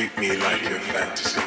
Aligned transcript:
Treat 0.00 0.16
me 0.18 0.36
like 0.36 0.62
your 0.62 0.78
fantasy. 0.78 1.39